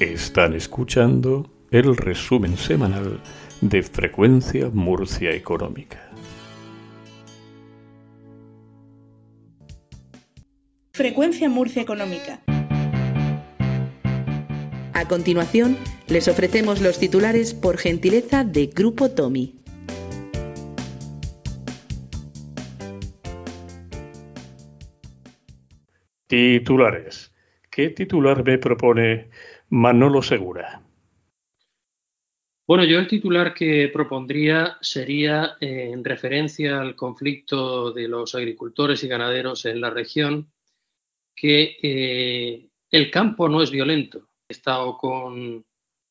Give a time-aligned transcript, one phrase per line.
[0.00, 3.20] Están escuchando el resumen semanal
[3.60, 6.10] de Frecuencia Murcia Económica.
[10.94, 12.40] Frecuencia Murcia Económica.
[14.94, 15.76] A continuación,
[16.08, 19.59] les ofrecemos los titulares por gentileza de Grupo Tommy.
[26.30, 27.34] Titulares.
[27.68, 29.30] ¿Qué titular me propone
[29.70, 30.80] Manolo Segura?
[32.68, 39.02] Bueno, yo el titular que propondría sería eh, en referencia al conflicto de los agricultores
[39.02, 40.52] y ganaderos en la región,
[41.34, 44.28] que eh, el campo no es violento.
[44.48, 45.66] He estado con,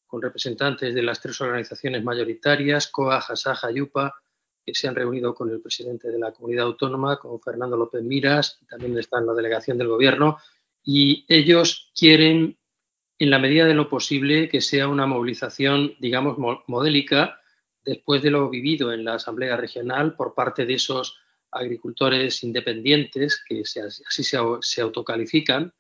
[0.05, 4.15] con, representantes de las tres organizaciones mayoritarias, COA, Jasaja, Yupa,
[4.73, 8.97] se han reunido con el presidente de la comunidad autónoma, con Fernando López Miras, también
[8.97, 10.37] está en la delegación del gobierno,
[10.83, 12.57] y ellos quieren,
[13.17, 17.39] en la medida de lo posible, que sea una movilización, digamos, modélica,
[17.83, 21.17] después de lo vivido en la Asamblea Regional por parte de esos
[21.51, 25.73] agricultores independientes que así se, autocalifican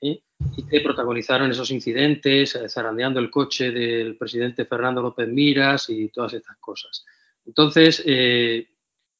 [0.00, 0.22] ¿eh?
[0.56, 6.08] y que protagonizaron esos incidentes, eh, zarandeando el coche del presidente Fernando López Miras y
[6.08, 7.04] todas estas cosas.
[7.50, 8.68] Entonces, eh,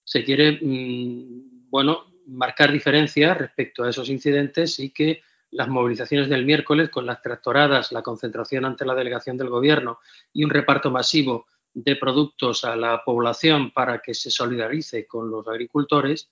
[0.05, 6.47] se quiere, mm, bueno, marcar diferencias respecto a esos incidentes y que las movilizaciones del
[6.47, 9.98] miércoles con las tractoradas, la concentración ante la delegación del gobierno
[10.33, 15.49] y un reparto masivo de productos a la población para que se solidarice con los
[15.49, 16.31] agricultores,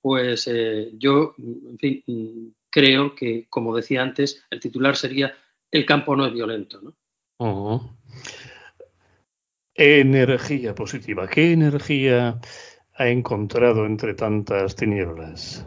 [0.00, 5.32] pues eh, yo, en fin, creo que, como decía antes, el titular sería
[5.70, 6.80] el campo no es violento.
[6.82, 6.96] ¿no?
[9.84, 11.26] Energía positiva.
[11.26, 12.38] ¿Qué energía
[12.94, 15.66] ha encontrado entre tantas tinieblas?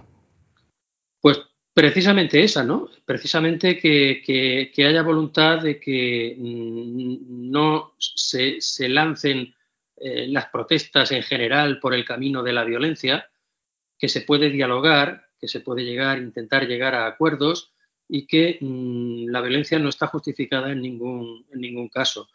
[1.19, 1.41] Pues
[1.73, 2.87] precisamente esa, ¿no?
[3.03, 9.53] Precisamente que, haya voluntad de que mm, no se, lancen
[9.97, 13.29] eh, las protestas en general por el camino de la violencia,
[13.99, 17.73] que se puede dialogar, que se puede llegar, intentar llegar a acuerdos
[18.07, 22.29] y que mm, la violencia no está justificada en ningún, en ningún caso.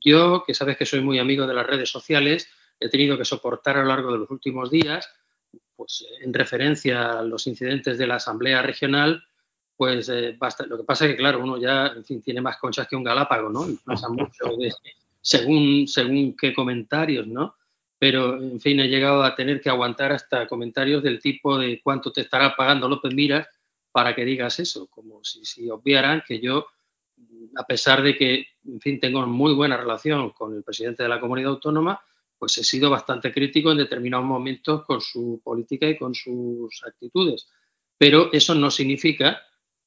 [0.00, 2.48] Yo, que sabes que soy muy amigo de las redes sociales,
[2.80, 5.08] he tenido que soportar a lo largo de los últimos días,
[5.76, 9.22] pues en referencia a los incidentes de la Asamblea Regional,
[9.76, 10.66] pues eh, basta.
[10.66, 11.94] Lo que pasa es que, claro, uno ya,
[12.24, 13.68] tiene más conchas que un galápago, ¿no?
[13.68, 14.44] Y pasa mucho
[15.20, 17.56] según, según qué comentarios, ¿no?
[17.98, 22.10] Pero, en fin, he llegado a tener que aguantar hasta comentarios del tipo de cuánto
[22.10, 23.46] te estará pagando López Miras
[23.92, 26.66] para que digas eso, como si obviaran que yo
[27.56, 31.20] a pesar de que, en fin, tengo muy buena relación con el presidente de la
[31.20, 32.00] comunidad autónoma,
[32.38, 37.48] pues he sido bastante crítico en determinados momentos con su política y con sus actitudes.
[37.98, 39.42] Pero eso no significa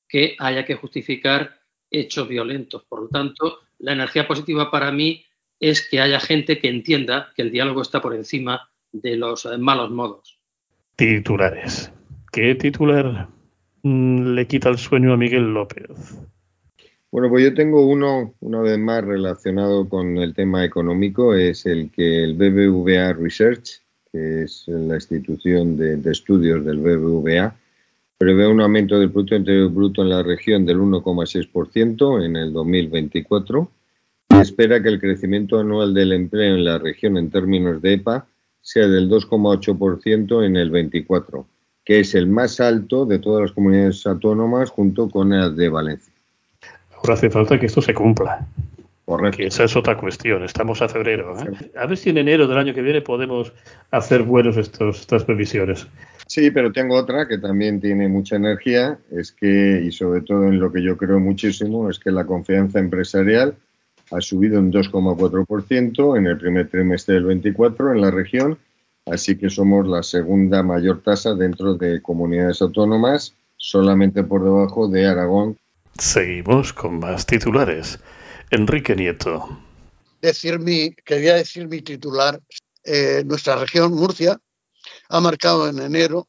[0.08, 1.60] que haya que justificar
[1.92, 2.84] hechos violentos.
[2.88, 5.26] Por lo tanto, la energía positiva para mí
[5.60, 9.92] es que haya gente que entienda que el diálogo está por encima de los malos
[9.92, 10.40] modos.
[10.96, 11.92] Titulares.
[12.32, 13.28] ¿Qué titular
[13.84, 15.90] mm, le quita el sueño a Miguel López?
[17.16, 21.90] Bueno, pues yo tengo uno, una vez más, relacionado con el tema económico, es el
[21.90, 23.82] que el BBVA Research,
[24.12, 27.56] que es la institución de, estudios del BBVA,
[28.18, 33.72] prevé un aumento del Producto Interior Bruto en la región del 1,6% en el 2024
[34.32, 38.28] y espera que el crecimiento anual del empleo en la región en términos de EPA
[38.60, 41.48] sea del 2,8% en el 24,
[41.86, 46.15] que es el más alto de todas las comunidades autónomas junto con el de Valencia
[47.10, 48.48] hace falta que esto se cumpla.
[49.06, 49.44] Correcto.
[49.44, 50.44] esa es otra cuestión.
[50.44, 51.38] Estamos a febrero.
[51.40, 51.72] ¿eh?
[51.78, 53.54] A ver si en enero del año que viene podemos
[53.92, 55.88] hacer buenos estos, estas previsiones.
[56.28, 60.60] Sí, pero tengo otra que también tiene mucha energía, es que, y sobre todo en
[60.60, 63.56] lo que yo creo muchísimo, es que la confianza empresarial
[64.12, 68.58] ha subido un 2,4% en el primer trimestre del 24 en la región,
[69.06, 75.06] así que somos la segunda mayor tasa dentro de comunidades autónomas, solamente por debajo de
[75.06, 75.58] Aragón,
[75.98, 78.00] Seguimos con más titulares.
[78.52, 79.62] Enrique Nieto.
[80.22, 82.42] Decir mi, quería decir mi titular.
[82.84, 84.38] Eh, nuestra región, Murcia,
[85.10, 86.28] ha marcado en enero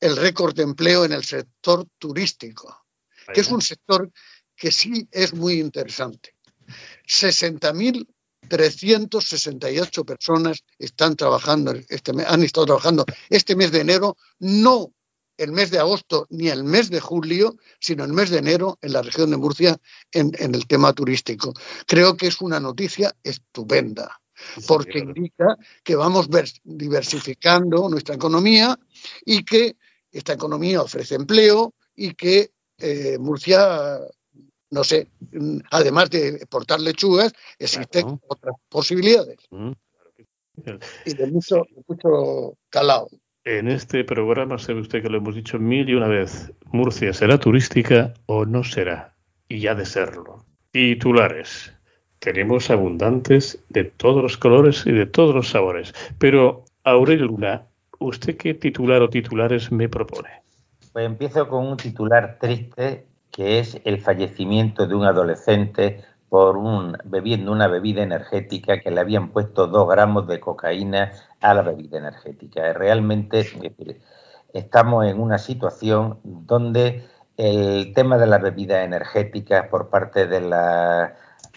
[0.00, 2.86] el récord de empleo en el sector turístico,
[3.34, 4.08] que es un sector
[4.54, 6.36] que sí es muy interesante.
[7.06, 14.92] 60.368 personas están trabajando este han estado trabajando este mes de enero, no
[15.36, 18.92] el mes de agosto ni el mes de julio, sino el mes de enero en
[18.92, 19.76] la región de Murcia
[20.12, 21.52] en, el tema turístico.
[21.86, 24.20] Creo que es una noticia estupenda,
[24.66, 26.28] porque indica que vamos
[26.64, 28.78] diversificando nuestra economía
[29.24, 29.76] y que
[30.10, 33.98] esta economía ofrece empleo y que eh, Murcia,
[34.70, 35.10] no sé,
[35.70, 39.38] además de exportar lechugas, existen otras posibilidades.
[39.50, 39.72] Mm,
[41.04, 43.08] y de mucho, mucho calado.
[43.46, 46.52] En este programa sabe usted que lo hemos dicho mil y una vez.
[46.72, 49.14] Murcia será turística o no será.
[49.48, 50.44] Y ya de serlo.
[50.72, 51.72] Titulares.
[52.18, 55.94] Tenemos abundantes de todos los colores y de todos los sabores.
[56.18, 57.62] Pero, Aurelio Luna,
[58.00, 60.42] ¿usted qué titular o titulares me propone?
[60.92, 66.96] Pues empiezo con un titular triste que es el fallecimiento de un adolescente por un,
[67.04, 71.98] bebiendo una bebida energética que le habían puesto dos gramos de cocaína a la bebida
[71.98, 72.72] energética.
[72.72, 73.46] Realmente
[74.52, 77.04] estamos en una situación donde
[77.36, 81.12] el tema de las bebidas energéticas por parte de las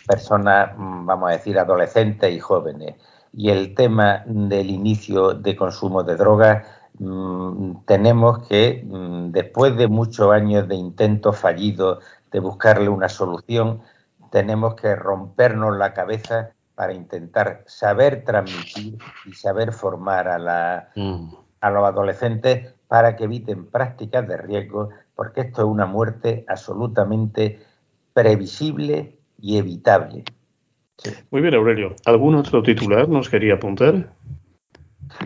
[0.08, 2.96] personas, vamos a decir, adolescentes y jóvenes,
[3.34, 6.66] y el tema del inicio de consumo de drogas,
[7.00, 13.82] mm, tenemos que, mm, después de muchos años de intentos fallidos de buscarle una solución,
[14.32, 21.34] tenemos que rompernos la cabeza para intentar saber transmitir y saber formar a, la, mm.
[21.62, 27.60] a los adolescentes para que eviten prácticas de riesgo, porque esto es una muerte absolutamente
[28.14, 30.24] previsible y evitable.
[31.32, 31.96] Muy bien, Aurelio.
[32.06, 34.12] ¿Algún otro titular nos quería apuntar?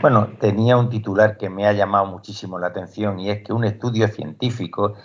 [0.02, 3.64] Bueno, tenía un titular que me ha llamado muchísimo la atención y es que un
[3.64, 4.96] estudio científico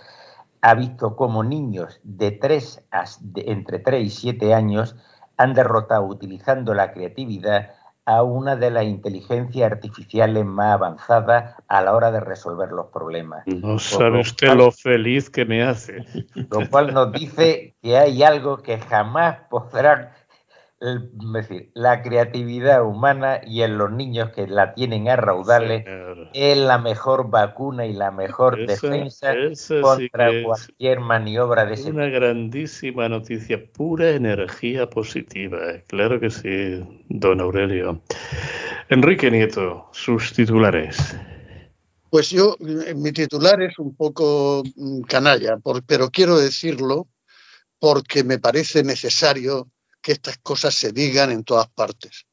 [0.61, 2.83] ha visto cómo niños de, tres
[3.35, 4.95] entre 3 y 7 años
[5.37, 7.71] han derrotado utilizando la creatividad
[8.05, 13.45] a una de las inteligencias artificiales más avanzadas a la hora de resolver los problemas.
[13.45, 16.05] No sabe usted lo feliz que me hace.
[16.33, 20.09] Lo cual nos dice que hay algo que jamás podrán
[20.79, 25.85] decir, la creatividad humana y en los niños que la tienen a raudales
[26.33, 29.33] es la mejor vacuna y la mejor defensa
[29.81, 35.59] contra cualquier maniobra de ese Una grandísima noticia, pura energía positiva.
[35.87, 38.01] Claro que sí, don Aurelio.
[38.87, 41.15] Enrique Nieto, sus titulares.
[42.09, 42.55] Pues yo,
[42.95, 47.07] mi titular es un poco mm, canalla, pero quiero decirlo
[47.79, 49.69] porque me parece necesario
[50.01, 52.25] que estas cosas se digan en todas partes.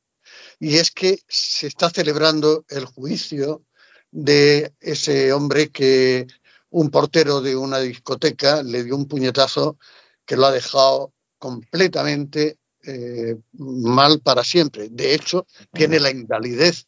[0.59, 3.65] Y es que se está celebrando el juicio
[4.11, 6.27] de ese hombre que
[6.71, 9.79] un portero de una discoteca le dio un puñetazo
[10.25, 14.89] que lo ha dejado completamente eh, mal para siempre.
[14.91, 16.87] De hecho, tiene la invalidez.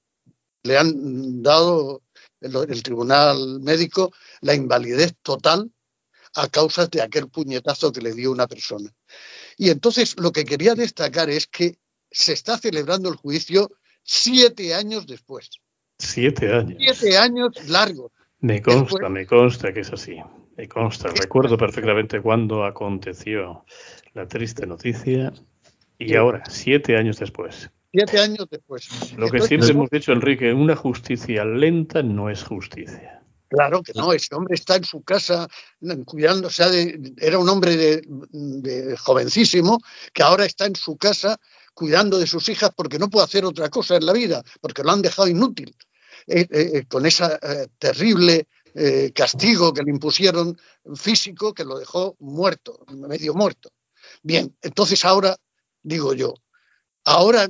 [0.63, 2.03] Le han dado
[2.41, 5.71] el, el, tribunal médico la invalidez total
[6.35, 8.93] a causa de aquel puñetazo que le dio una persona.
[9.59, 11.77] Y entonces lo que quería destacar es que
[12.11, 13.69] se está celebrando el juicio
[14.05, 15.51] siete años después.
[15.99, 16.79] Siete años.
[16.79, 18.13] Siete años largos.
[18.41, 20.17] Me consta, me consta que es así.
[20.57, 21.09] Me consta.
[21.09, 23.65] Recuerdo perfectamente cuando aconteció
[24.15, 25.33] la triste noticia
[25.99, 27.69] y ahora, siete años después.
[27.93, 28.89] Siete años después.
[29.17, 33.25] Lo que siempre hemos dicho, Enrique, una justicia lenta no es justicia.
[33.49, 35.49] Claro que no, ese hombre está en su casa
[36.05, 36.69] cuidando, o sea,
[37.17, 39.79] era un hombre de, jovencísimo
[40.13, 41.39] que ahora está en su casa
[41.73, 44.91] cuidando de sus hijas porque no puede hacer otra cosa en la vida, porque lo
[44.91, 45.75] han dejado inútil,
[46.27, 47.39] eh, eh, eh, con ese
[47.79, 48.47] terrible
[49.13, 50.57] castigo que le impusieron
[50.95, 53.71] físico que lo dejó muerto, medio muerto.
[54.23, 55.37] Bien, entonces ahora,
[55.83, 56.35] digo yo,
[57.05, 57.49] ahora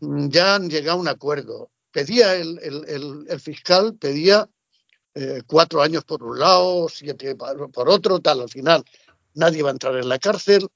[0.00, 1.70] ya han llegado a un acuerdo.
[1.90, 4.48] Pedía el fiscal, pedía
[5.14, 8.84] eh, cuatro años por un lado, siete por otro, tal, al final
[9.34, 10.68] nadie va a entrar en la cárcel,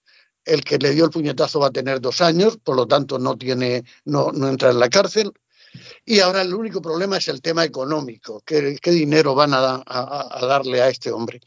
[0.45, 3.37] el que le dio el puñetazo va a tener dos años, por lo tanto no
[3.37, 5.33] tiene, no, no entra en la cárcel.
[6.05, 9.83] Y ahora el único problema es el tema económico, qué, dinero van a,
[10.41, 11.41] darle a este hombre.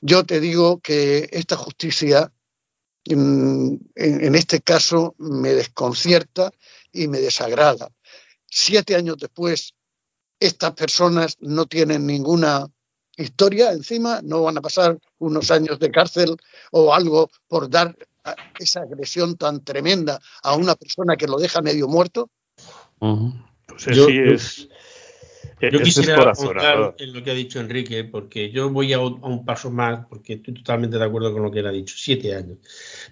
[0.00, 2.30] Yo te digo que esta justicia,
[3.06, 6.50] mm, en, en este caso, me desconcierta
[6.92, 7.90] y me desagrada.
[8.46, 9.74] Siete años después
[10.40, 12.66] estas personas no tienen ninguna
[13.16, 16.36] historia encima, no van a pasar unos años de cárcel
[16.72, 17.96] o algo por dar
[18.58, 22.30] esa agresión tan tremenda a una persona que lo deja medio muerto.
[22.98, 24.68] Pues así es.
[25.60, 29.70] Yo quisiera apuntar en lo que ha dicho Enrique, porque yo voy a, un paso
[29.70, 32.58] más, porque estoy totalmente de acuerdo con lo que él ha dicho, siete años.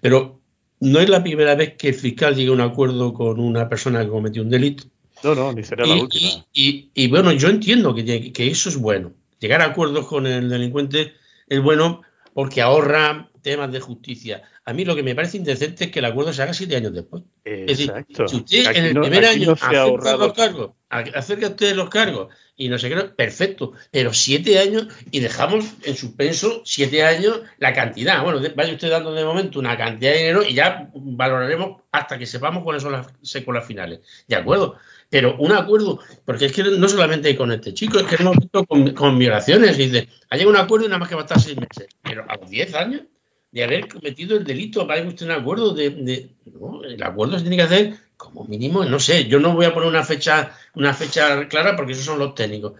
[0.00, 0.40] Pero
[0.80, 4.02] no es la primera vez que el fiscal llega a un acuerdo con una persona
[4.02, 4.84] que cometió un delito.
[5.22, 6.44] No, no, ni será la última.
[6.52, 9.12] Y, bueno, yo entiendo que, que eso es bueno.
[9.38, 11.14] Llegar a acuerdos con el delincuente
[11.48, 12.02] es bueno
[12.34, 14.42] porque ahorra temas de justicia.
[14.64, 16.94] A mí lo que me parece indecente es que el acuerdo se haga siete años
[16.94, 17.24] después.
[17.44, 17.92] Es decir,
[18.28, 22.78] si usted en el primer año acerca los cargos, acerca usted los cargos y no
[22.78, 28.22] sé qué, perfecto, pero siete años y dejamos en suspenso siete años la cantidad.
[28.22, 32.26] Bueno, vaya usted dando de momento una cantidad de dinero y ya valoraremos hasta que
[32.26, 34.00] sepamos cuáles son las secuelas finales.
[34.28, 34.76] ¿De acuerdo?
[35.12, 38.64] Pero un acuerdo, porque es que no solamente con este chico, es que hemos visto
[38.64, 41.38] con, violaciones, y dice, ha llegado un acuerdo y nada más que va a estar
[41.38, 41.86] seis meses.
[42.02, 43.02] Pero a los diez años
[43.50, 47.58] de haber cometido el delito, para usted un acuerdo de, no, el acuerdo se tiene
[47.58, 51.46] que hacer como mínimo, no sé, yo no voy a poner una fecha, una fecha
[51.46, 52.72] clara porque esos son los técnicos.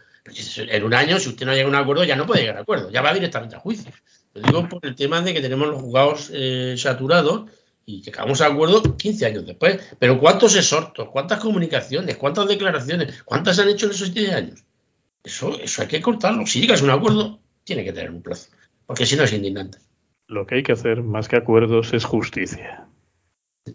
[0.57, 2.61] en un año, si usted no llega a un acuerdo, ya no puede llegar a
[2.61, 3.93] acuerdo, ya va directamente a juicio.
[4.33, 7.51] Lo digo por el tema de que tenemos los juzgados eh, saturados
[7.87, 9.81] y llegamos a acuerdo 15 años después.
[9.99, 11.09] Pero ¿cuántos exhortos?
[11.11, 12.17] ¿Cuántas comunicaciones?
[12.17, 13.23] ¿Cuántas declaraciones?
[13.25, 14.65] ¿Cuántas han hecho en esos 10 años?
[15.25, 16.47] Eso, eso hay que cortarlo.
[16.47, 18.51] Si llegas a un acuerdo, tiene que tener un plazo,
[18.87, 19.79] porque si no es indignante.
[20.27, 22.87] Lo que hay que hacer, más que acuerdos, es justicia.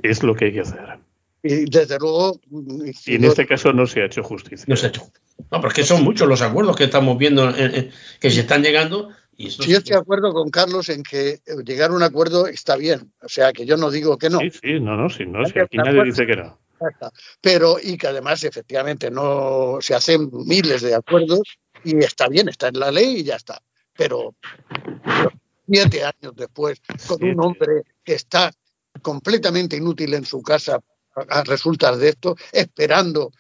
[0.03, 0.99] Es lo que hay que hacer.
[1.43, 2.39] Y desde luego.
[3.05, 4.65] Y en este caso no se ha hecho justicia.
[4.67, 5.03] No se ha hecho.
[5.51, 7.53] No, porque son muchos los acuerdos que estamos viendo
[8.19, 11.91] que se están llegando Sí, yo estoy de acuerdo con Carlos en que eh, llegar
[11.91, 13.13] a un acuerdo está bien.
[13.21, 14.39] O sea, que yo no digo que no.
[14.39, 16.59] Sí, sí, no, no, sí, no, si aquí nadie dice que no.
[17.41, 22.67] Pero, y que además, efectivamente, no se hacen miles de acuerdos y está bien, está
[22.67, 23.61] en la ley y ya está.
[23.95, 24.35] Pero
[25.67, 28.51] siete años después, con un hombre que está
[29.01, 30.79] completamente inútil en su casa
[31.29, 33.31] a resultas de esto, esperando,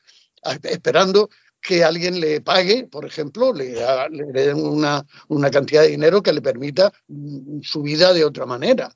[0.63, 1.29] esperando
[1.61, 3.75] que alguien le pague, por ejemplo, le,
[4.33, 8.91] den una, una, cantidad de dinero que le permita mm, su vida de otra manera.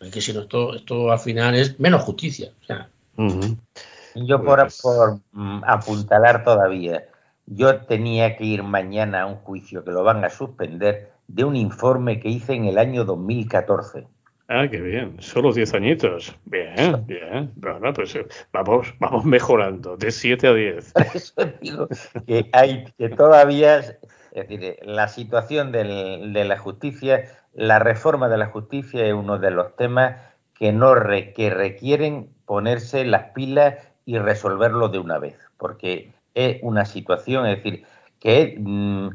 [0.00, 2.52] Es que si no, esto, esto al final es menos justicia.
[4.14, 7.04] Yo por, pues por mm, apuntalar todavía,
[7.46, 11.56] yo tenía que ir mañana a un juicio que lo van a suspender de un
[11.56, 14.06] informe que hice en el año 2014
[14.50, 15.20] Ah, qué bien.
[15.20, 16.34] Solo 10 añitos.
[16.46, 17.52] Bien, bien.
[17.56, 20.92] Bueno, pues eh, vamos, vamos mejorando de 7 a 10.
[20.94, 21.88] Por eso digo
[22.26, 23.98] que hay que todavía, es
[24.32, 29.50] decir, la situación del, de la justicia, la reforma de la justicia es uno de
[29.50, 30.16] los temas
[30.54, 30.94] que no
[31.34, 33.74] que requieren ponerse las pilas
[34.06, 37.84] y resolverlo de una vez, porque es una situación, es decir,
[38.18, 39.08] que mm,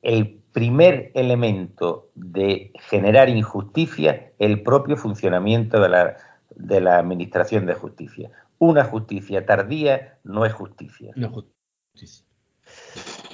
[0.00, 6.16] el primer elemento de generar injusticia el propio funcionamiento de la,
[6.54, 8.30] de la Administración de Justicia.
[8.58, 11.12] Una justicia tardía no es justicia.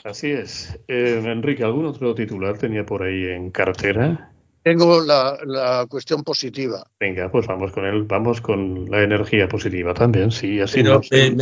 [0.05, 0.79] Así es.
[0.87, 4.31] Eh, Enrique, ¿algún otro titular tenía por ahí en cartera?
[4.63, 6.87] Tengo la, cuestión positiva.
[6.99, 11.37] Venga, pues vamos con él, vamos con la energía positiva también, sí, así no eh,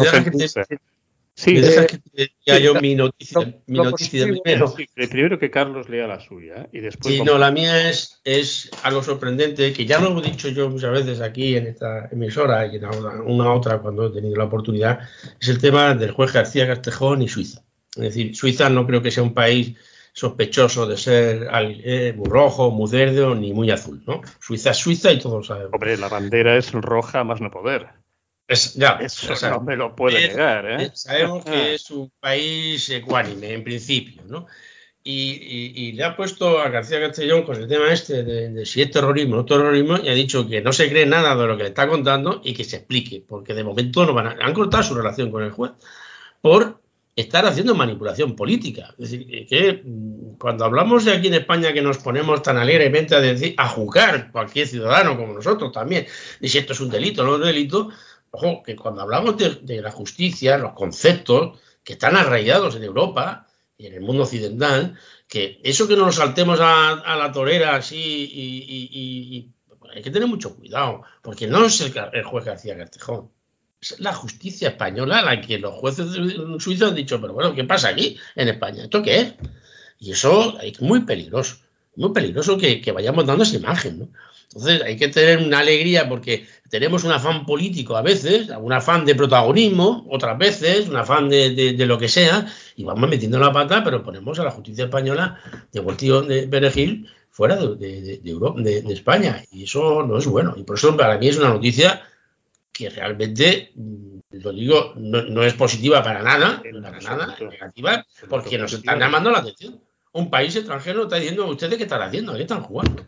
[1.37, 4.73] Sí, deja que te yo mi noticia, mi noticia primero.
[4.95, 7.13] primero que Carlos lea la suya y después.
[7.13, 10.93] Sí, no, la mía es, es algo sorprendente que ya lo he dicho yo muchas
[10.93, 15.01] veces aquí en esta emisora y en una, otra cuando he tenido la oportunidad.
[15.41, 17.63] Es el tema del juez García Castejón y Suiza.
[17.97, 19.75] Es decir, Suiza no creo que sea un país
[20.13, 24.21] sospechoso de ser eh, muy rojo, muy verde ni muy azul, ¿no?
[24.39, 25.73] Suiza es Suiza y todos sabemos.
[25.73, 28.04] Hombre, la bandera es roja más no poder.
[28.47, 30.81] Es, ya, Eso no me lo puede negar.
[30.81, 30.91] ¿eh?
[30.93, 34.47] Sabemos que es un país ecuánime, en principio, ¿no?
[35.07, 39.35] Y, le ha puesto a García Castellón con el tema este de, si es terrorismo
[39.35, 41.69] o no terrorismo y ha dicho que no se cree nada de lo que le
[41.69, 44.95] está contando y que se explique, porque de momento no van a, han cortado su
[44.95, 45.73] relación con el juez
[46.41, 46.81] por
[47.17, 48.95] estar haciendo manipulación política.
[48.99, 53.15] Es decir, que mm, cuando hablamos de aquí en España que nos ponemos tan alegremente
[53.15, 56.07] a decir, a juzgar cualquier ciudadano como nosotros también,
[56.41, 57.91] y si esto es un delito o no es un delito,
[58.35, 63.47] ojo, que cuando hablamos de, la justicia, los conceptos que están arraigados en Europa
[63.79, 64.99] y en el mundo occidental,
[65.29, 69.51] que eso que no nos saltemos a, la torera así y,
[69.95, 73.31] hay que tener mucho cuidado, porque no es el, juez García Castejón,
[73.81, 76.07] es la justicia española la que los jueces
[76.59, 78.85] suizos han dicho, pero bueno, ¿qué pasa aquí en España?
[78.85, 79.35] ¿Esto qué es?
[80.01, 81.59] Y eso es muy peligroso,
[81.97, 84.09] muy peligroso que, que vayamos dando esa imagen, ¿no?
[84.55, 89.05] Entonces hay que tener una alegría porque tenemos un afán político a veces, un afán
[89.05, 92.47] de protagonismo, otras veces, un afán de, lo que sea,
[92.77, 95.41] y vamos metiendo la pata, pero ponemos a la justicia española
[95.73, 99.43] de Voltío de Perejil fuera de, Europa, de, España.
[99.51, 100.55] Y eso no es bueno.
[100.57, 102.03] Y por eso para mí es una noticia
[102.73, 103.73] que realmente
[104.31, 109.39] lo digo, no, es positiva para nada, para nada, negativa, porque nos están llamando la
[109.39, 109.81] atención.
[110.17, 112.37] Un país extranjero está diciendo, ¿ustedes qué están haciendo?
[112.37, 113.05] ¿Qué están jugando?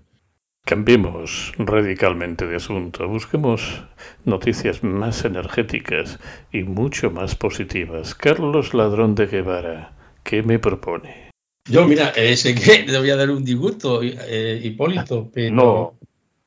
[0.65, 3.07] Cambiemos radicalmente de asunto.
[3.07, 3.85] Busquemos
[4.25, 6.19] noticias más energéticas
[6.53, 8.17] y mucho más positivas.
[8.17, 9.93] Carlos Ladrón de Guevara,
[10.25, 11.31] ¿qué me propone?
[11.71, 15.99] Yo, mira, ese que le voy a dar un disgusto, eh, Hipólito, pero no.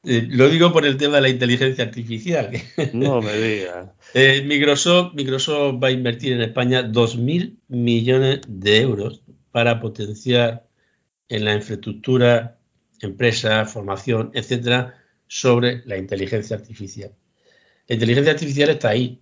[0.04, 2.52] Eh, lo digo por el tema de la inteligencia artificial.
[2.92, 3.94] No me diga.
[4.14, 10.68] Eh, Microsoft, Microsoft va a invertir en España 2.000 millones de euros para potenciar
[11.28, 12.58] en la infraestructura,
[13.02, 14.96] empresa, formación, etcétera,
[15.28, 17.12] sobre la inteligencia artificial.
[17.88, 19.22] La inteligencia artificial está ahí.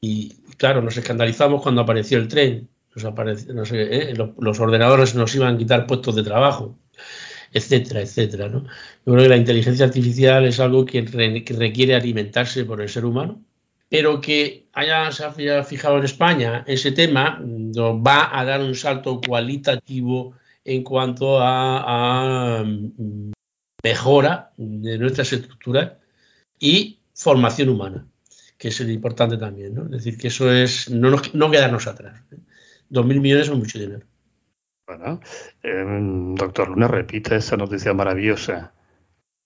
[0.00, 2.68] Y claro, nos escandalizamos cuando apareció el tren.
[2.96, 4.14] ¿eh?
[4.38, 6.78] los ordenadores nos iban a quitar puestos de trabajo
[7.54, 8.48] etcétera, etcétera.
[8.48, 8.64] ¿no?
[9.06, 13.42] Yo creo que la inteligencia artificial es algo que, requiere alimentarse por el ser humano,
[13.94, 18.74] pero que haya, se haya fijado en España ese tema nos va a dar un
[18.74, 20.34] salto cualitativo
[20.64, 23.30] en cuanto a, mm,
[23.84, 25.92] mejora de nuestras estructuras
[26.58, 28.04] y formación humana,
[28.58, 29.76] que es lo importante también.
[29.76, 29.84] ¿no?
[29.84, 32.20] Es decir, que eso es no, no quedarnos atrás.
[32.32, 32.38] ¿eh?
[32.88, 34.04] Dos mil millones son mucho dinero.
[34.88, 35.20] Bueno,
[35.62, 38.74] em, doctor Luna, repita esa noticia maravillosa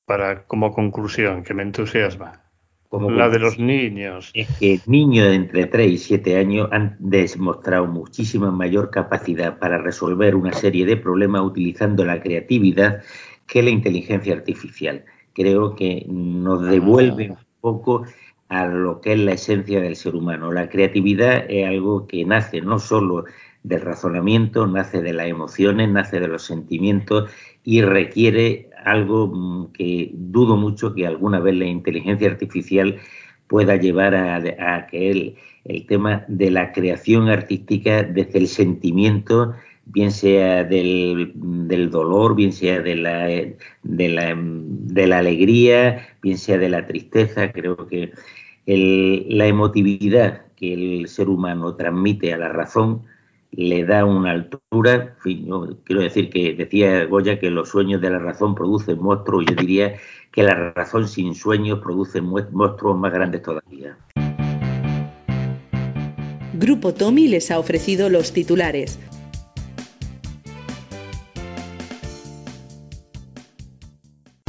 [0.07, 2.48] para como conclusión que me entusiasma.
[2.89, 4.31] Como la de los niños.
[4.33, 9.77] Es que niños de entre 3 y 7 años han demostrado muchísima mayor capacidad para
[9.77, 13.03] resolver una serie de problemas utilizando la creatividad
[13.47, 15.05] que la inteligencia artificial.
[15.35, 17.33] Creo que nos devuelve ah.
[17.33, 18.05] un poco
[18.49, 20.51] a lo que es la esencia del ser humano.
[20.51, 23.27] La creatividad es algo que nace no solo
[23.63, 27.31] del razonamiento, nace de las emociones, nace de los sentimientos
[27.65, 32.99] y requiere algo mm, que dudo mucho que alguna vez la inteligencia artificial
[33.47, 35.35] pueda llevar a, que el,
[35.65, 39.55] el, tema de la creación artística desde el sentimiento,
[39.87, 41.33] bien sea del,
[41.91, 47.53] dolor, bien sea de la, de, la, de la, alegría, bien sea de la tristeza,
[47.53, 48.13] creo que
[48.67, 53.03] la emotividad que el ser humano transmite a la razón
[53.53, 55.17] le da una altura.
[55.23, 59.97] quiero decir que decía Goya que los sueños de la razón producen monstruos, yo diría
[60.33, 63.97] que la razón sin sueños produce monstruos más grandes todavía.
[66.55, 68.99] Grupo Tommy les ha ofrecido los titulares.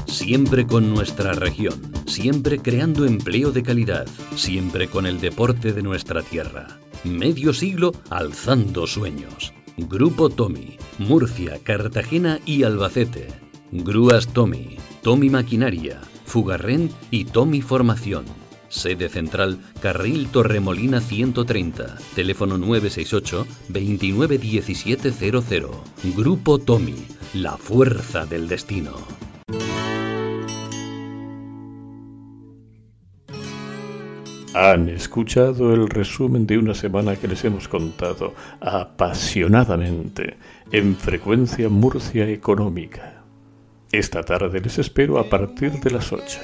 [0.05, 6.21] Siempre con nuestra región, siempre creando empleo de calidad, siempre con el deporte de nuestra
[6.21, 6.67] tierra.
[7.05, 9.53] Medio siglo alzando sueños.
[9.77, 13.27] Grupo Tommy, Murcia, Cartagena y Albacete.
[13.71, 18.25] Grúas Tommy, Tommy Maquinaria, Fugarren y Tommy Formación.
[18.67, 25.71] Sede central, Carril Torremolina 130, teléfono 968 291700.
[26.17, 28.91] Grupo Tommy, la fuerza del destino.
[34.61, 40.35] Han escuchado el resumen de una semana que les hemos contado apasionadamente
[40.69, 43.23] en Frecuencia Murcia Económica.
[43.89, 46.41] Esta tarde les espero a partir de las 8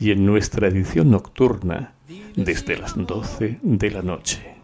[0.00, 1.92] y en nuestra edición nocturna
[2.34, 4.54] desde las 12 de la noche.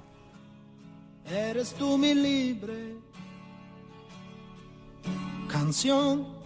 [1.31, 2.95] Eres tú mi libre
[5.47, 6.38] canción